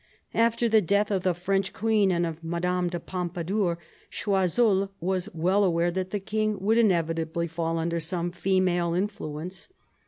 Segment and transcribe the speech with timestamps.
[0.33, 3.77] After the death of the French queen and of Madame de Pompadour,
[4.09, 9.67] Choiseul was well aware that the king would inevitably fall under some female influence.